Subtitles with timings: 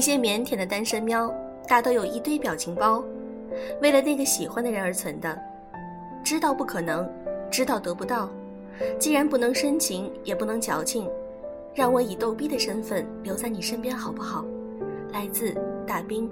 [0.00, 1.30] 一些腼腆的单身喵，
[1.68, 3.04] 大都有一堆表情包，
[3.82, 5.38] 为了那个喜欢的人而存的。
[6.24, 7.06] 知道不可能，
[7.50, 8.30] 知道得不到，
[8.98, 11.06] 既然不能深情，也不能矫情，
[11.74, 14.42] 让我以逗逼的身份留在你身边好不好？
[15.12, 15.54] 来自
[15.86, 16.26] 大兵。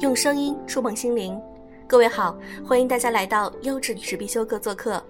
[0.00, 1.38] 用声音触碰心灵，
[1.88, 5.02] 各位好，欢迎大家来到优质女士必修课做客，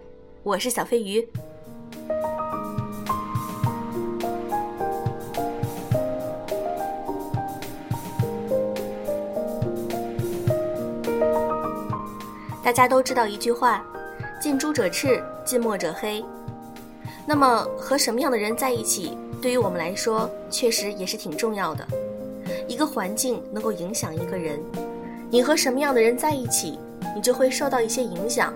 [0.45, 1.29] 我是小飞鱼。
[12.63, 13.85] 大家都知道一句话：
[14.41, 16.25] 近朱者赤，近墨者黑。
[17.27, 21.85] 那么和什么样的人在一起，对于我们来说，确实也是挺重要的。
[22.69, 24.61] 一个环境能够影响一个人，
[25.31, 26.79] 你和什么样的人在一起，
[27.15, 28.55] 你就会受到一些影响，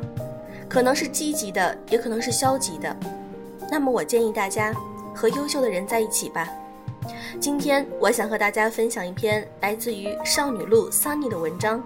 [0.69, 2.97] 可能是积极的，也可能是消极的。
[3.71, 4.75] 那么我建议大家
[5.15, 6.49] 和优秀的人在一起吧。
[7.39, 11.83] 今天我想和大家分享一篇来自于少女路 Sunny 的文章：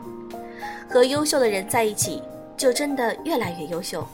[0.89, 2.23] 和优秀的人在一起，
[2.57, 4.07] 就真的越来越优秀。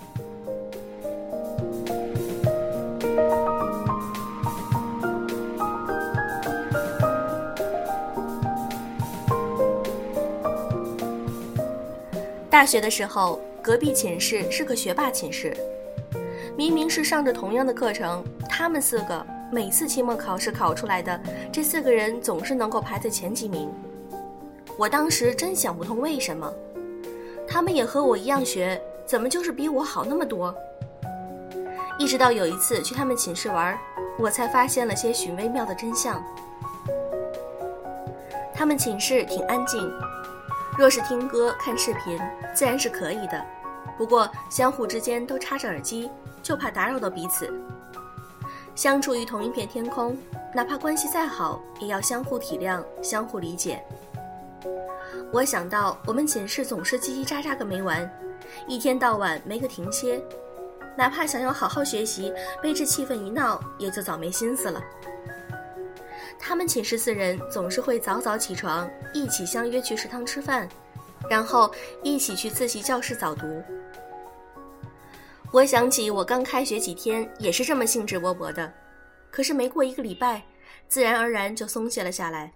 [12.52, 15.56] 大学的时候，隔壁寝室是个学霸寝室。
[16.54, 21.18] 明明是上着同样的课程，他们四个每次期末考试考出来的
[21.50, 23.72] 这四个人总是能够排在前几名。
[24.76, 26.52] 我当时真想不通为什么，
[27.48, 30.54] 他们也和我一样学，怎么就是比我好那么多？
[31.98, 33.78] 一直到有一次去他们寝室玩，
[34.18, 36.22] 我才发现了些许微妙的真相。
[38.52, 39.90] 他们寝室挺安静。
[40.82, 42.18] 若是听歌、看视频，
[42.52, 43.40] 自然是可以的。
[43.96, 46.10] 不过相互之间都插着耳机，
[46.42, 47.54] 就怕打扰到彼此。
[48.74, 50.18] 相处于同一片天空，
[50.52, 53.80] 哪怕关系再好，也要相互体谅、相互理解。
[55.32, 58.10] 我想到我们寝室总是叽叽喳喳个没完，
[58.66, 60.20] 一天到晚没个停歇，
[60.96, 64.82] 哪怕想要好好学习，被这气氛一闹，也就早没心思了。
[66.44, 70.68] 他们寝室四人总是会早早起床，一起相约去食堂吃饭，
[71.30, 71.72] 然后
[72.02, 73.62] 一起去自习教室早读。
[75.52, 78.74] 我想起我刚开学几天也是这么兴致勃勃的，
[79.30, 80.42] 可是没过一个礼拜，
[80.88, 82.52] 自然而然就松懈了下来。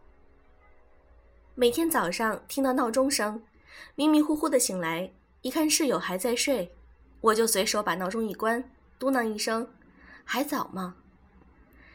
[1.54, 3.41] 每天早上听到闹钟声，
[3.94, 5.08] 迷迷糊糊的醒来，
[5.42, 6.74] 一看室友还在睡，
[7.20, 8.62] 我就随手把闹钟一关，
[8.98, 9.66] 嘟囔一声
[10.24, 10.97] ：“还早吗？”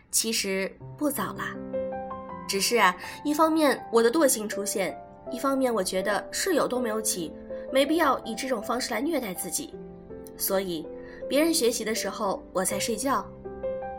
[0.09, 1.55] 其实不早啦。
[2.47, 4.97] 只是啊，一方面我的惰性出现，
[5.31, 7.31] 一方面我觉得室友都没有起，
[7.71, 9.73] 没必要以这种方式来虐待自己，
[10.35, 10.85] 所以
[11.29, 13.25] 别人学习的时候我在睡觉，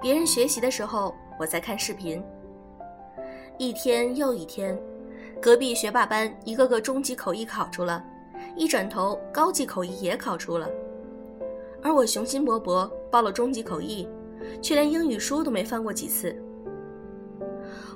[0.01, 2.23] 别人学习的时候我在看视频。
[3.59, 4.79] 一天又一天，
[5.41, 8.05] 隔壁学霸班一个个中级口译考出了，
[8.57, 10.69] 一转头高级口译也考出了，
[11.83, 14.09] 而我雄心勃勃报了中级口译，
[14.61, 16.37] 却连英语书都没翻过几次。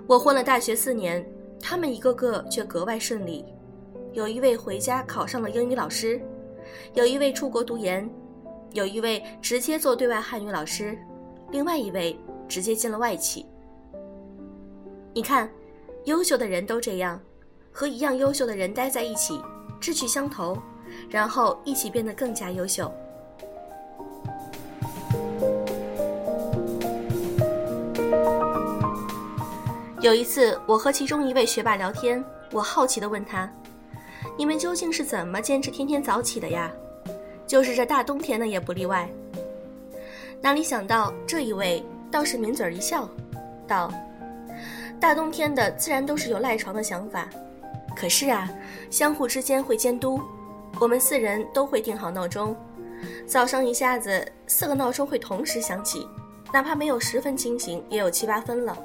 [0.08, 1.24] 我混了大学四年，
[1.60, 3.44] 他们一个个却格外顺利。
[4.12, 6.20] 有一位回家考上了英语老师，
[6.94, 8.08] 有一位出国读研，
[8.72, 10.96] 有一位直接做对外汉语老师，
[11.50, 12.16] 另外一位
[12.48, 13.44] 直接进了外企。
[15.12, 15.50] 你看，
[16.04, 17.20] 优秀的人都这样，
[17.72, 19.40] 和一样优秀的人待在一起，
[19.80, 20.56] 志趣相投，
[21.10, 22.92] 然后一起变得更加优秀。
[30.06, 33.50] 有一次，我和其中一位学霸聊天，我好奇地问他
[34.38, 36.70] ：“你们究竟是怎么坚持天天早起的呀？
[37.44, 39.10] 就是这大冬天的也不例外。”
[40.40, 43.10] 哪里想到这一位倒是抿嘴一笑，
[43.66, 43.92] 道
[45.00, 47.28] ：“大冬天的自然都是有赖床的想法，
[47.96, 48.48] 可是啊，
[48.92, 50.20] 相互之间会监督，
[50.78, 52.54] 我们四人都会定好闹钟，
[53.26, 56.06] 早上一下子四个闹钟会同时响起，
[56.52, 58.78] 哪怕没有十分清醒，也有七八分了。”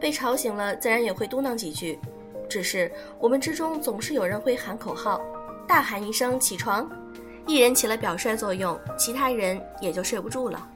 [0.00, 1.98] 被吵醒了，自然也会嘟囔几句。
[2.48, 5.20] 只是我们之中总是有人会喊口号，
[5.68, 6.90] 大喊一声“起床”，
[7.46, 10.68] 一人起了表率作用，其他人也就睡不住了。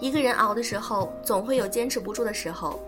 [0.00, 2.80] 一个人熬的时候，总会有坚持不住的时候。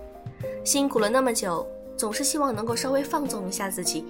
[0.65, 1.67] 辛苦了那么久，
[1.97, 4.07] 总是希望能够稍微放纵一下自己。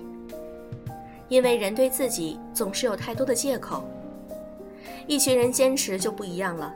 [1.28, 3.82] 因为人对自己总是有太多的借口。
[5.06, 6.74] 一群人坚持就不一样了，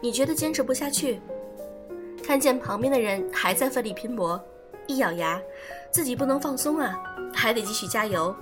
[0.00, 1.20] 你觉得坚持不下去？
[2.28, 4.38] 看见旁边的人还在奋力拼搏，
[4.86, 5.40] 一咬牙，
[5.90, 6.94] 自己不能放松啊，
[7.32, 8.36] 还得继续加油。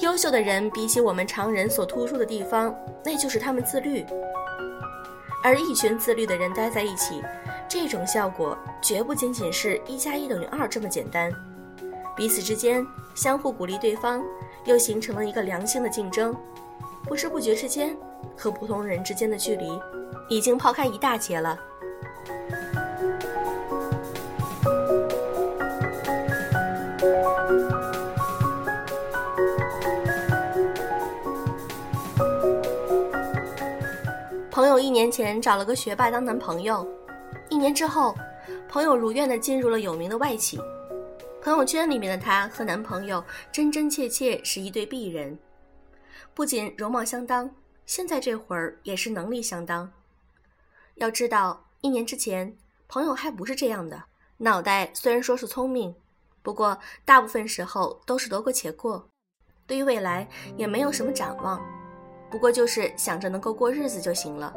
[0.00, 2.74] 优秀的人比起我们常人所突出的地方，
[3.04, 4.04] 那就是他们自律。
[5.44, 7.22] 而一群自律的人待在一起，
[7.68, 11.32] 这种效果绝不仅仅是一加一等于二这么简单。
[12.16, 14.20] 彼此之间相互鼓励对方，
[14.64, 16.34] 又形成了一个良性的竞争。
[17.04, 17.96] 不知不觉之间，
[18.36, 19.80] 和普通人之间的距离
[20.28, 21.56] 已经抛开一大截了。
[34.54, 36.88] 朋友一年前找了个学霸当男朋友，
[37.50, 38.14] 一年之后，
[38.68, 40.60] 朋友如愿的进入了有名的外企。
[41.42, 45.36] 朋友圈里面的她和男朋友真真切切是一对璧人，
[46.34, 47.50] 不仅容貌相当，
[47.84, 49.90] 现在这会儿也是能力相当。
[50.94, 52.56] 要知道，一年之前
[52.86, 54.04] 朋友还不是这样的，
[54.36, 55.92] 脑袋虽然说是聪明，
[56.44, 59.08] 不过大部分时候都是得过且过，
[59.66, 61.60] 对于未来也没有什么展望，
[62.34, 64.52] 不过就是想着能够过日子就行了。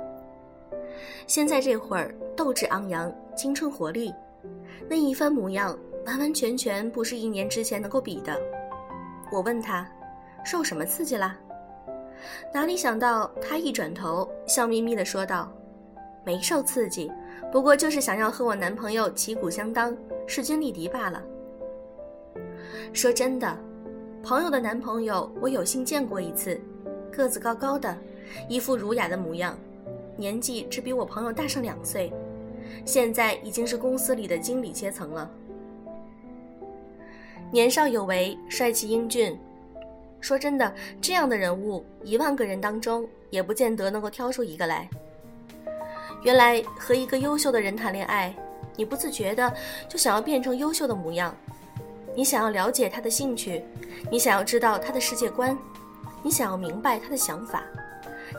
[1.27, 4.11] 现在这会儿斗志昂扬，青春活力，
[4.89, 5.77] 那一番模样。
[6.07, 8.35] 完完全全不是一年之前能够比的。
[9.31, 9.87] 我问他，
[10.43, 11.37] 受什么刺激啦？
[12.51, 15.51] 哪里想到他一转头，笑眯眯地说道
[16.25, 17.11] ：“没受刺激，
[17.51, 19.95] 不过就是想要和我男朋友旗鼓相当，
[20.25, 21.21] 势均力敌罢了。”
[22.91, 23.55] 说真的，
[24.23, 26.59] 朋友的男朋友我有幸见过一次，
[27.17, 27.97] 个子高高的，
[28.47, 29.57] 一副儒雅的模样，
[30.15, 32.13] 年纪只比我朋友大上两岁，
[32.85, 35.27] 现在已经是公司里的经理阶层了。
[37.51, 39.35] 年少有为，帅气英俊。
[40.21, 40.71] 说真的，
[41.01, 44.87] 这样的人物，一万个人当中也不见得能够挑出一个来。
[46.21, 48.31] 原来和一个优秀的人谈恋爱，
[48.75, 49.51] 你不自觉的
[49.89, 51.35] 就想要变成优秀的模样，
[52.15, 53.63] 你想要了解他的兴趣，
[54.11, 55.57] 你想要知道他的世界观，
[56.27, 57.63] 你想要明白他的想法，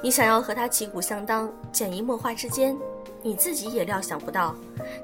[0.02, 2.76] 你想要和他旗鼓相当，潜移默化之间，
[3.22, 4.54] 你自己也料想不到，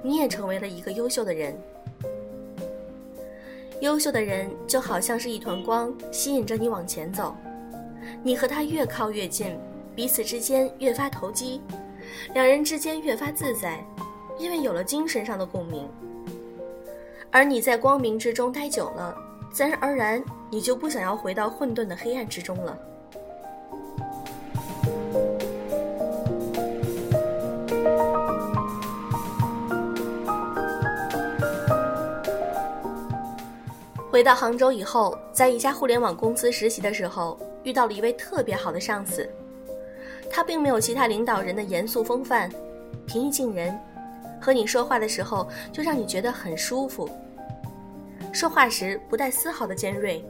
[0.02, 1.58] 你也成为了一个优秀的人。
[3.80, 7.34] 优秀的人就好像是一团光，吸引着你往前走。
[8.22, 9.58] 你和他越靠越近，
[9.94, 11.62] 彼此之间越发投机，
[12.34, 13.82] 两人之间越发自在，
[14.38, 15.88] 因为有了精神上的共鸣。
[17.30, 19.16] 而你在光明之中待久了，
[19.50, 20.22] 自然而然
[20.54, 22.78] 你就不想要回到混沌的黑暗之中了。
[34.08, 39.28] 回到杭州以后，在一家互联网公司实习的时候，遇到了一位特别好的上司。
[40.30, 42.48] 他并没有其他领导人的严肃风范，
[43.08, 43.76] 平易近人，
[44.40, 47.10] 和你说话的时候就让你觉得很舒服。
[48.32, 50.24] 说话时不带丝毫的尖锐，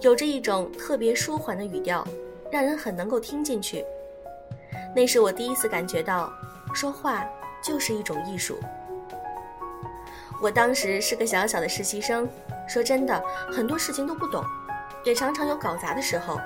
[0.00, 2.06] 有着一种特别舒缓的语调，
[2.50, 3.84] 让人很能够听进去。
[4.94, 6.32] 那是我第一次感觉到，
[6.74, 7.24] 说话
[7.62, 8.58] 就是一种艺术。
[10.40, 12.28] 我当时是个小小的实习生。
[12.68, 14.44] 说真的，很多事情都不懂，
[15.04, 16.40] 也常常有搞砸的时候。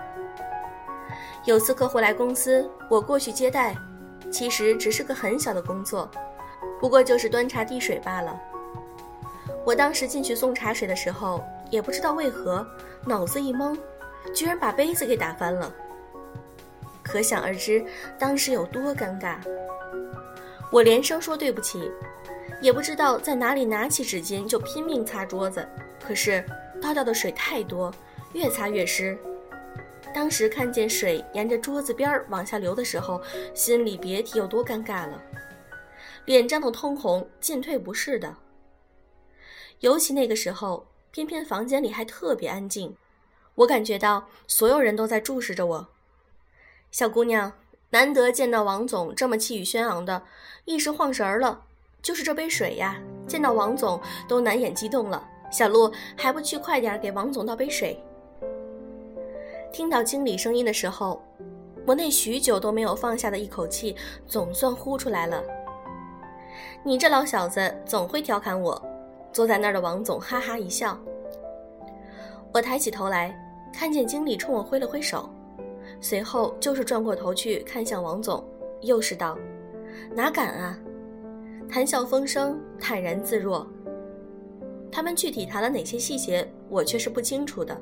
[1.47, 3.75] 有次客户来公司，我过去接待，
[4.31, 6.11] 其实只是个很小的工作，
[6.79, 8.39] 不过就是端茶递水罢了。
[9.65, 12.67] 我当时进去送茶水的时候，也不知道为何
[13.07, 13.79] 脑子一懵，
[14.35, 15.73] 居然把杯子给打翻了。
[17.03, 17.85] 可想而知，
[18.19, 19.37] 当时有多尴尬。
[20.71, 21.91] 我连声说对不起，
[22.61, 25.67] 也不知道在哪里拿起纸巾就拼命擦桌子。
[26.03, 26.45] 可是
[26.81, 27.93] 倒掉的水太多，
[28.33, 29.17] 越擦越湿。
[30.13, 33.21] 当时看见水沿着桌子边儿往下流的时候，
[33.55, 35.23] 心里别提有多尴尬了，
[36.25, 38.37] 脸涨得通红，进退不是的。
[39.81, 42.97] 尤其那个时候，偏偏房间里还特别安静，
[43.57, 45.89] 我感觉到所有人都在注视着我。
[46.91, 47.53] 小姑娘，
[47.91, 50.23] 难得见到王总这么气宇轩昂的，
[50.65, 51.63] 一时晃神儿了。
[52.03, 55.29] 就是这杯水呀，见到王总都难掩激动了。
[55.51, 58.03] 小陆还不去快点给王总倒杯水？
[59.73, 61.23] 听到经理声音的时候，
[61.85, 63.95] 我那许久都没有放下的一口气
[64.27, 65.43] 总算呼出来了。
[66.83, 68.90] 你这老小子总会调侃我。
[69.33, 70.99] 坐在那儿的王总哈哈一笑。
[72.53, 73.35] 我抬起头来，
[73.73, 75.31] 看见经理冲我挥了挥手，
[76.01, 78.45] 随后就是转过头去看向王总，
[78.81, 79.39] 又是道
[80.15, 80.79] ：“哪敢啊！”
[81.71, 83.67] 谈笑风生，坦然自若。
[84.91, 87.81] 他们具体谈了哪些细节，我却是不清楚的。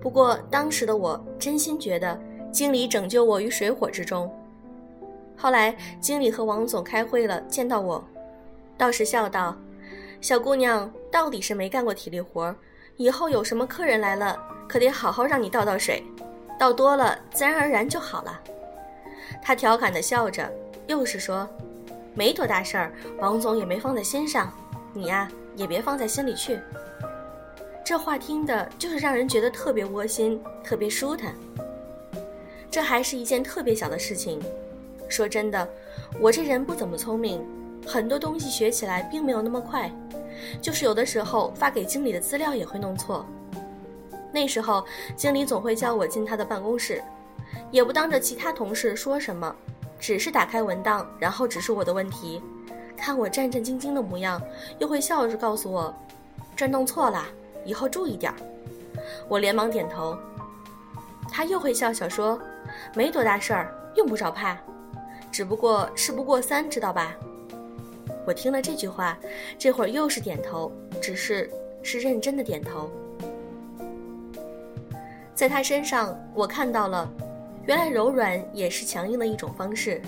[0.00, 2.16] 不过当时的我真心觉得
[2.52, 4.32] 经理拯救我于水火之中。
[5.36, 8.04] 后来经理和王总开会了，见到我，
[8.78, 9.56] 倒是笑道
[10.20, 12.54] ：“小姑娘到底是没干过体力活，
[12.96, 16.04] 以后有什么客人来了，可得好好让你倒倒水，
[16.58, 18.38] 倒多了自然而然就好了。
[19.42, 20.50] 他调侃地笑着，
[20.86, 21.48] 又是说
[22.14, 24.52] ：“没多大事儿，王总也没放在心上，
[24.92, 26.58] 你呀也别放在心里去。”
[27.82, 31.34] 这话听的就是让人觉得特别窝心，特别舒坦。
[32.70, 34.40] 这还是一件特别小的事情。
[35.08, 35.66] 说真的，
[36.20, 37.44] 我这人不怎么聪明，
[37.86, 39.90] 很多东西学起来并没有那么快，
[40.60, 43.26] 就是有的时候发给经理的资料也会弄错。
[44.32, 44.84] 那时候
[45.16, 47.02] 经理总会叫我进他的办公室，
[47.70, 49.54] 也不当着其他同事说什么，
[49.98, 52.40] 只是打开文档，然后指出我的问题，
[52.96, 54.40] 看我战战兢兢的模样，
[54.78, 55.92] 又会笑着告诉我，
[56.54, 57.24] 这弄错了，
[57.64, 58.38] 以后注意点儿。
[59.28, 60.16] 我连忙点头，
[61.30, 62.40] 他又会笑笑说，
[62.94, 64.56] 没多大事儿，用不着怕。
[65.32, 67.16] 只不过事不过三，知道吧？
[68.26, 69.18] 我听了这句话，
[69.58, 71.50] 这会儿又是点头，只是
[71.82, 72.90] 是认真的点头。
[75.34, 77.10] 在他身上，我看到了，
[77.66, 80.00] 原来柔软也是强硬的一种方式。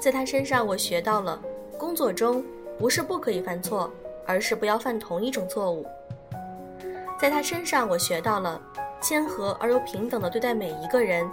[0.00, 1.40] 在他身上，我学到了，
[1.78, 2.44] 工作中
[2.78, 3.90] 不是不可以犯错，
[4.26, 5.86] 而是不要犯同一种错误。
[7.20, 8.60] 在他身上，我学到了。
[9.00, 11.24] 谦和而又平等的对待每一个人，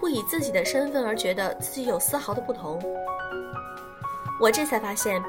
[0.00, 2.80] 不以自己的身份而觉得自己有丝毫的不同。
[4.42, 5.22] 我这才发现，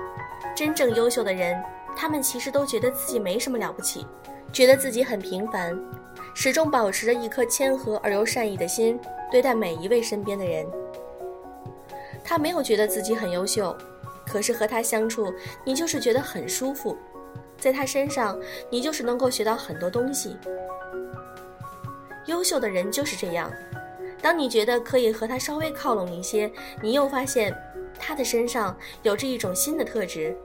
[0.55, 1.63] 真正优秀的人，
[1.95, 4.07] 他们其实都觉得自己没什么了不起，
[4.51, 5.79] 觉得自己很平凡，
[6.33, 8.99] 始终保持着一颗谦和而又善意的心
[9.31, 10.65] 对待每一位身边的人。
[12.23, 13.77] 他没有觉得自己很优秀，
[14.25, 15.31] 可是和他相处，
[15.63, 16.97] 你就是觉得很舒服，
[17.59, 18.35] 在他身上，
[18.67, 20.35] 你就是能够学到很多东西。
[22.25, 23.51] 优秀的人就是这样，
[24.23, 26.51] 当你觉得可以和他稍微靠拢一些，
[26.81, 27.55] 你又发现
[27.99, 30.37] 他的身上有着一种新的特质，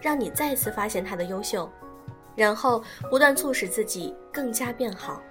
[0.00, 1.70] 让你再次发现他的优秀，
[2.34, 5.22] 然后不断促使自己更加变好。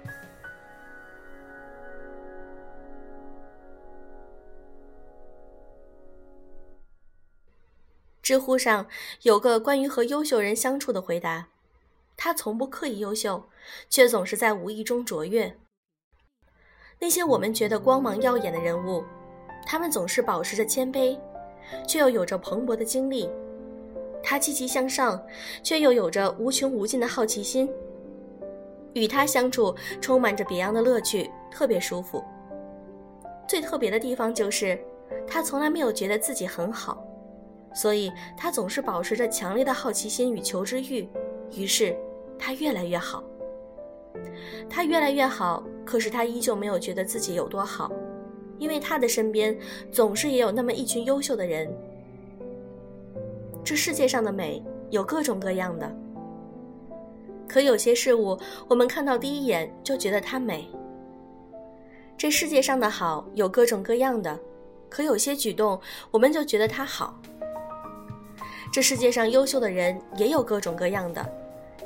[8.22, 8.86] 知乎上
[9.22, 11.46] 有个关于和优秀人相处的回答：
[12.16, 13.48] 他从不刻意优秀，
[13.88, 15.56] 却总是在无意中卓越。
[16.98, 19.04] 那些我们觉得光芒耀眼的人物，
[19.64, 21.16] 他们总是保持着谦卑，
[21.86, 23.28] 却又有着蓬勃的精力。
[24.22, 25.20] 他积极向上，
[25.62, 27.68] 却又有着无穷无尽的好奇心。
[28.92, 32.24] 与他相处充满着别样的乐趣，特别舒服。
[33.46, 34.78] 最特别的地方就是，
[35.26, 37.06] 他从来没有觉得自己很好，
[37.74, 41.08] 所以他总是保持着强烈的好奇心与求知欲。
[41.54, 41.96] 于是，
[42.38, 43.22] 他越来越好。
[44.68, 47.92] 他越来越好，可是他依旧没有觉得自己有多好，
[48.58, 49.56] 因为他的身边
[49.90, 51.68] 总是也有那么一群优秀的人。
[53.64, 55.90] 这世界上的美有各种各样的，
[57.48, 60.68] 可有些事物我们看到第一眼就觉得它美。
[62.16, 64.38] 这世界上的好有各种各样的，
[64.88, 67.20] 可有些举动我们就觉得它好。
[68.72, 71.24] 这世界上优秀的人也有各种各样的，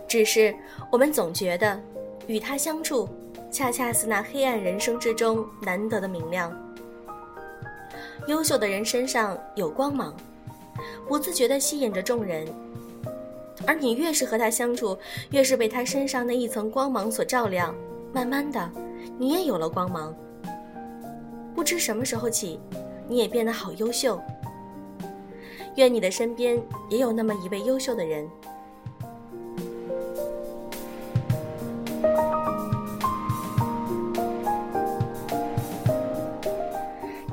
[0.09, 0.55] 只是
[0.91, 1.81] 我们总觉得。
[2.27, 3.09] 与他相处，
[3.51, 6.57] 恰恰是那黑暗人生之中难得的明亮。
[8.27, 10.15] 优秀的人身上有光芒，
[11.09, 12.47] 不自觉地吸引着众人，
[13.67, 14.97] 而你越是和他相处，
[15.31, 17.75] 越是被他身上那一层光芒所照亮。
[18.13, 18.71] 慢慢的，
[19.19, 20.15] 你也有了光芒。
[21.55, 22.61] 不知什么时候起，
[23.09, 24.21] 你也变得好优秀。
[25.77, 28.29] 愿你的身边也有那么一位优秀的人。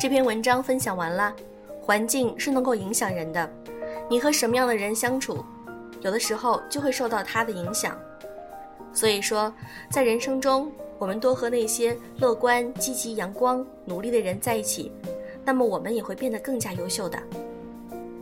[0.07, 1.35] 这篇文章分享完了，
[1.81, 3.49] 环境是能够影响人的，
[4.09, 5.43] 你和什么样的人相处，
[5.99, 7.99] 有的时候就会受到他的影响。
[8.93, 9.53] 所以说，
[9.91, 14.93] 在人生中，我们多和那些乐观、积极、阳光、努力的人在一起，
[15.43, 17.19] 那么我们也会变得更加优秀的。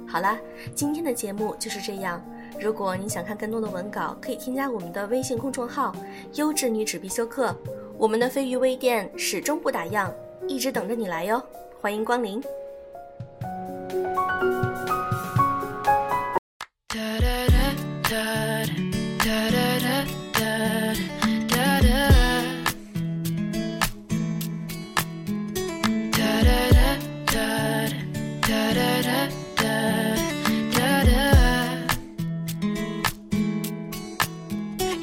[0.08, 0.40] 好啦，
[0.74, 2.20] 今天的节目就是这样。
[2.60, 5.96] 如果你想看更多的文稿，可以添加我们的微信公众号
[6.34, 7.56] “优质女纸必修课”，
[7.96, 10.12] 我们的飞鱼微店始终不打烊，
[10.48, 11.40] 一直等着你来哟。
[11.85, 12.43] 欢迎光临。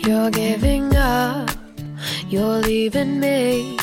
[0.08, 1.50] You're giving up,
[2.30, 3.78] you're leaving me.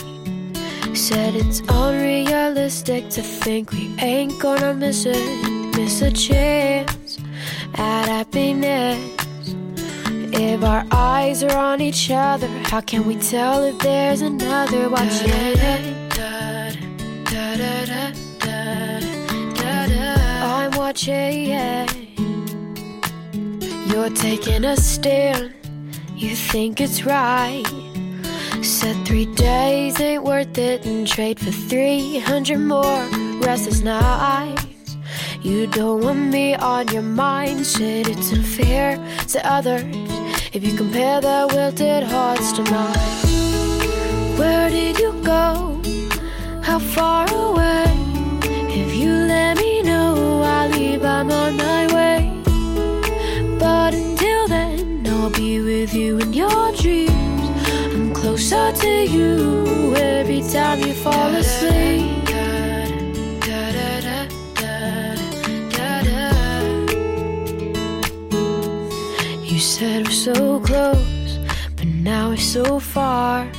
[1.00, 5.18] Said it's unrealistic to think we ain't gonna miss it,
[5.76, 7.18] miss a chance
[7.76, 9.00] at happiness.
[10.32, 15.32] If our eyes are on each other, how can we tell if there's another watching?
[20.44, 21.48] I'm watching.
[23.88, 25.56] You're taking a stand,
[26.14, 27.89] you think it's right.
[28.70, 33.04] Said three days ain't worth it and trade for 300 more
[33.42, 34.96] restless nights.
[35.42, 38.98] You don't want me on your mind, said it's unfair
[39.30, 39.84] to others
[40.54, 44.38] if you compare their wilted hearts to mine.
[44.38, 45.82] Where did you go?
[46.62, 47.86] How far away?
[48.70, 52.22] If you let me know, I'll leave, I'm on my way.
[53.58, 56.79] But until then, I'll be with you in your dreams.
[58.52, 62.10] I'm to you every time you fall asleep.
[69.44, 71.38] You said we're so close,
[71.76, 73.52] but now we're so far.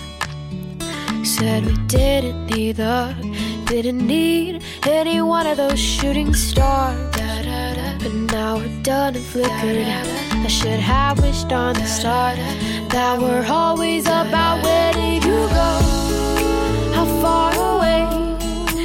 [1.23, 3.15] Said we didn't need the,
[3.67, 6.99] didn't need any one of those shooting stars.
[8.03, 9.87] But now we're done and flickered.
[9.87, 12.39] I should have wished on the start
[12.91, 15.73] that we're always about where did you go?
[16.95, 18.03] How far away?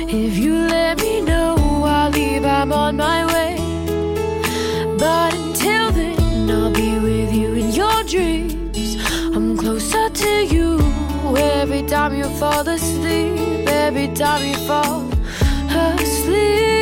[0.08, 3.56] If you let me know, I'll leave, I'm on my way.
[5.00, 8.96] But until then, I'll be with you in your dreams.
[9.36, 10.80] I'm closer to you
[11.36, 15.10] every time you fall asleep, every time you fall
[15.70, 16.75] asleep.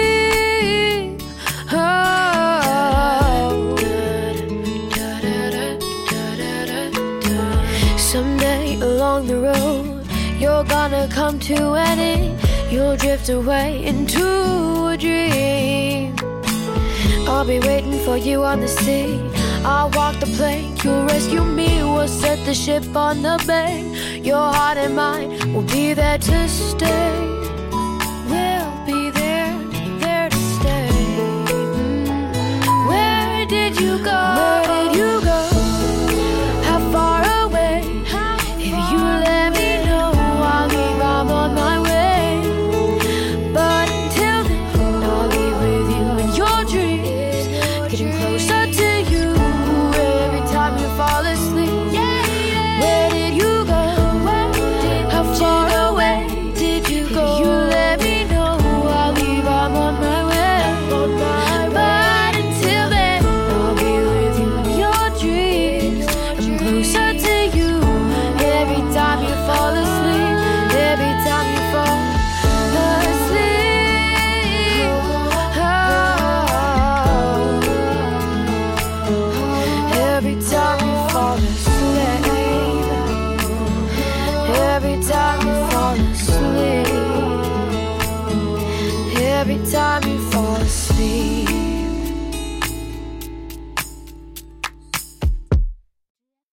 [10.43, 12.38] You're gonna come to an end.
[12.69, 14.25] You'll drift away into
[14.94, 16.15] a dream.
[17.29, 19.22] I'll be waiting for you on the sea.
[19.63, 21.70] I'll walk the plank, you'll rescue me.
[21.94, 23.74] We'll set the ship on the bay.
[24.22, 27.23] Your heart and mine will be there to stay.